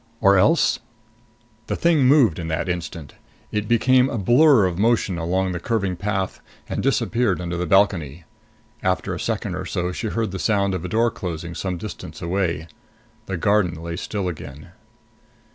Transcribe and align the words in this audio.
Or 0.19 0.35
else 0.35 0.79
The 1.67 1.75
thing 1.75 2.05
moved 2.07 2.39
in 2.39 2.47
that 2.47 2.67
instant. 2.67 3.13
It 3.51 3.67
became 3.67 4.09
a 4.09 4.17
blur 4.17 4.65
of 4.65 4.79
motion 4.79 5.19
along 5.19 5.51
the 5.51 5.59
curving 5.59 5.95
path 5.95 6.41
and 6.67 6.81
disappeared 6.81 7.39
under 7.39 7.55
the 7.55 7.67
balcony. 7.67 8.23
After 8.81 9.13
a 9.13 9.19
second 9.19 9.53
or 9.53 9.67
so 9.67 9.91
she 9.91 10.07
heard 10.07 10.31
the 10.31 10.39
sound 10.39 10.73
of 10.73 10.83
a 10.83 10.89
door 10.89 11.11
closing 11.11 11.53
some 11.53 11.77
distance 11.77 12.19
away. 12.19 12.67
The 13.27 13.37
garden 13.37 13.75
lay 13.79 13.95
still 13.95 14.27
again. 14.27 14.69